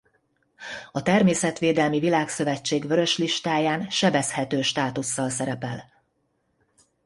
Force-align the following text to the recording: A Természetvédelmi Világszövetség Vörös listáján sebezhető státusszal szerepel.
A 0.91 1.01
Természetvédelmi 1.01 1.99
Világszövetség 1.99 2.87
Vörös 2.87 3.17
listáján 3.17 3.89
sebezhető 3.89 4.61
státusszal 4.61 5.29
szerepel. 5.29 6.03